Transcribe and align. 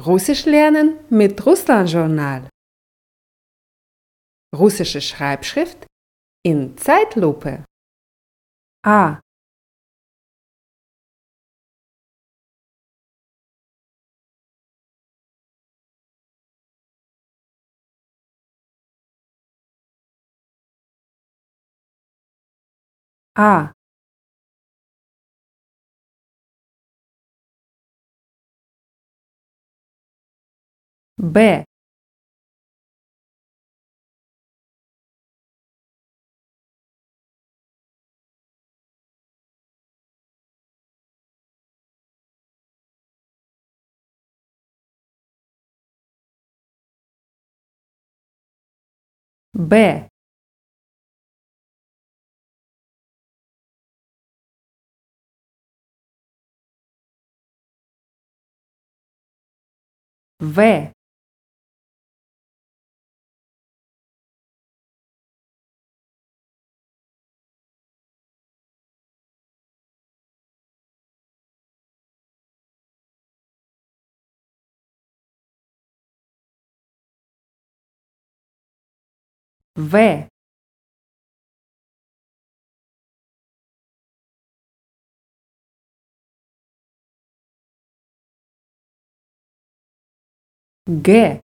Russisch 0.00 0.44
lernen 0.46 1.00
mit 1.10 1.44
Russlandjournal. 1.44 2.48
Russische 4.54 5.00
Schreibschrift 5.00 5.86
in 6.44 6.76
Zeitlupe. 6.78 7.64
A. 8.86 9.20
А. 23.34 23.77
Б. 31.18 31.64
Б. 49.54 50.08
В. 60.40 60.92
В. 79.77 80.27
Г. 90.85 91.41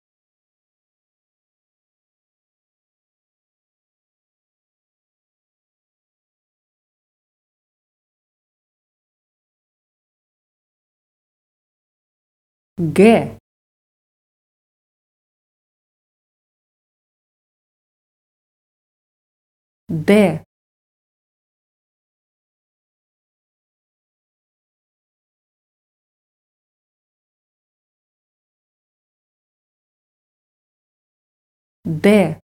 Г. 12.78 13.37
Д. 19.89 20.43
Д. 31.85 32.39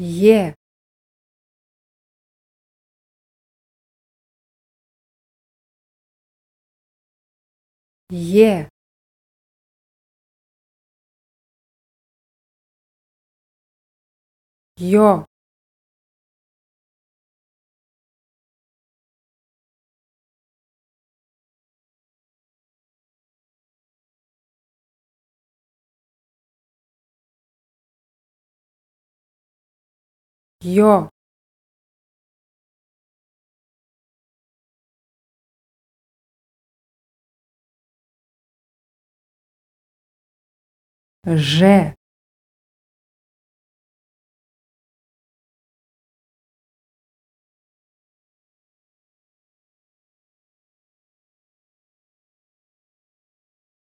Е. 0.00 0.54
Е. 8.10 8.71
Ё. 14.82 15.24
Ё. 30.60 31.10
Ж. 41.26 41.94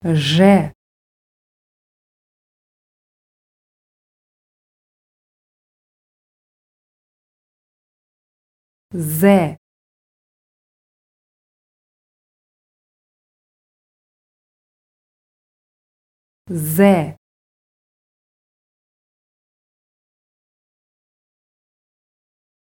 Ж. 0.04 0.72
З. 8.92 9.56
З. 16.48 17.16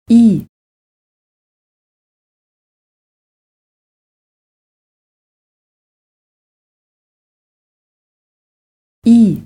И. 0.09 0.47
И. 9.09 9.43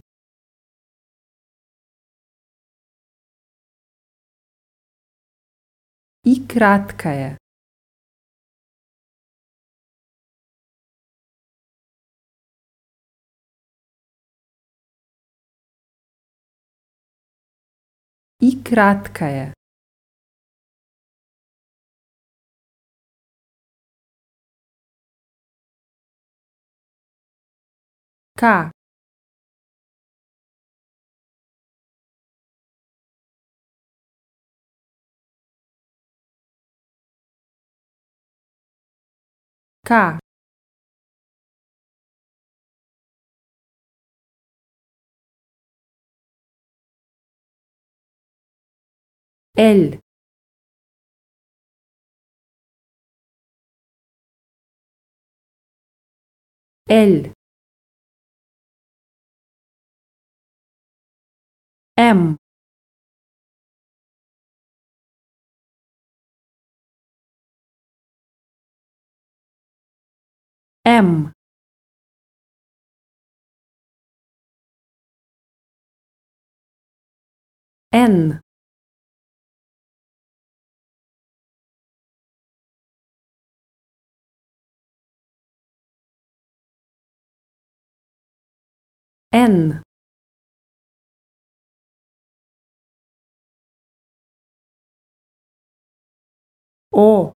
И 6.24 6.44
краткое. 6.48 7.38
И 18.40 18.60
краткое. 18.64 19.54
К. 28.36 28.72
K 39.92 40.18
L. 49.58 49.98
L. 56.88 57.32
M. 61.98 62.41
M 71.02 71.32
N. 77.92 78.40
N. 89.32 89.82
O. 96.92 97.32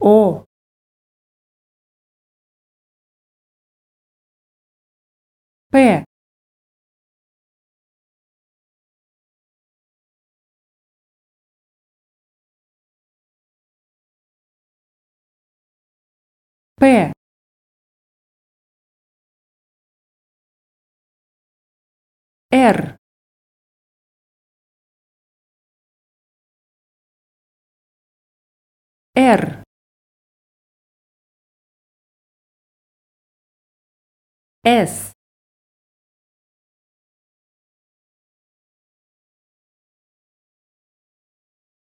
О! 0.00 0.46
П. 5.70 6.04
П. 16.78 17.12
Р. 22.50 22.96
Р 29.14 29.65
S. 34.66 35.12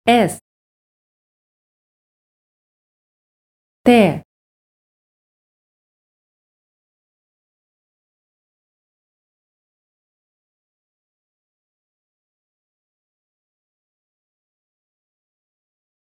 S. 0.06 0.38
T. 3.84 4.22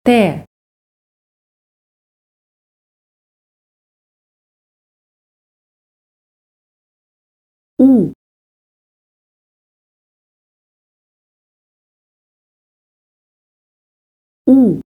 T. 0.04 0.49
U. 7.80 8.12
U. 14.46 14.80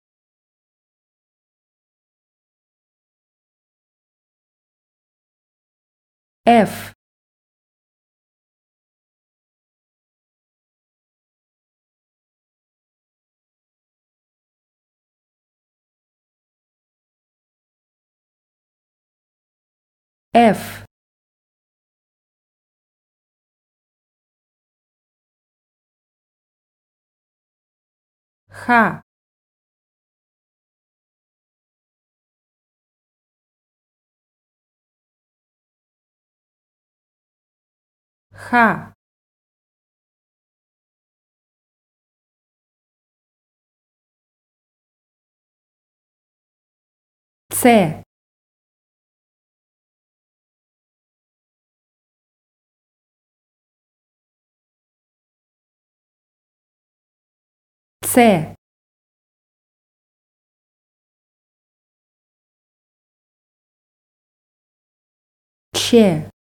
F. 6.46 6.94
F. 20.34 20.81
Х. 28.62 29.02
Х. 38.34 38.94
С 47.50 48.01
С 58.11 58.57
Ч 65.75 66.31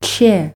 Ч 0.00 0.54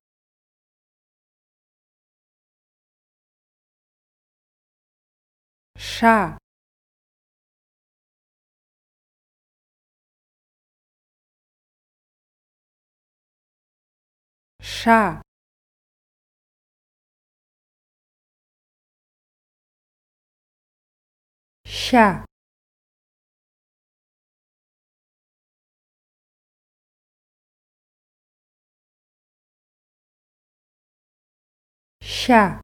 Ша 5.77 6.39
Ша 14.84 15.24
ща. 21.94 22.26
Ща. 32.02 32.62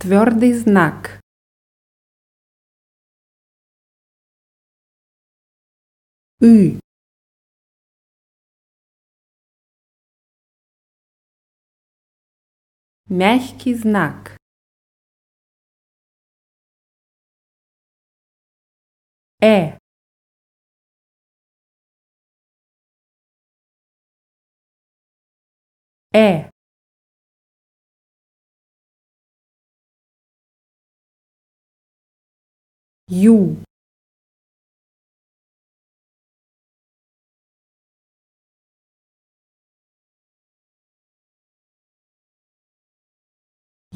Твердый 0.00 0.52
знак. 0.52 1.15
Ü. 6.42 6.78
Мягкий 13.08 13.74
знак. 13.74 14.36
Э. 19.40 19.78
Э. 26.12 26.50
Ю. 33.08 33.65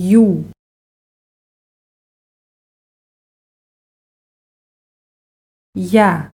Ю. 0.00 0.45
Я. 5.75 6.33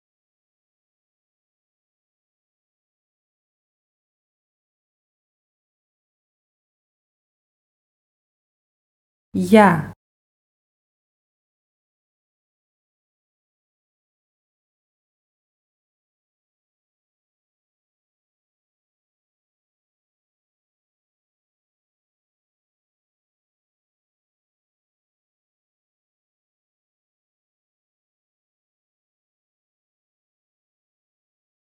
Я. 9.34 9.94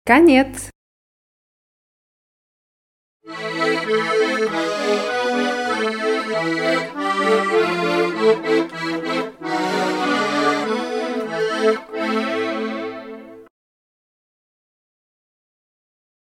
Конец. 0.06 0.70